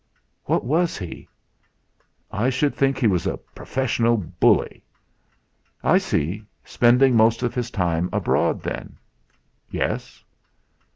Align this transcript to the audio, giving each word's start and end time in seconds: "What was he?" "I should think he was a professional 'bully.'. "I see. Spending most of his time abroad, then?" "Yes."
"What 0.45 0.65
was 0.65 0.97
he?" 0.97 1.27
"I 2.31 2.49
should 2.49 2.73
think 2.73 2.97
he 2.97 3.05
was 3.05 3.27
a 3.27 3.37
professional 3.37 4.17
'bully.'. 4.17 4.83
"I 5.83 5.99
see. 5.99 6.43
Spending 6.65 7.15
most 7.15 7.43
of 7.43 7.53
his 7.53 7.69
time 7.69 8.09
abroad, 8.11 8.63
then?" 8.63 8.97
"Yes." 9.69 10.23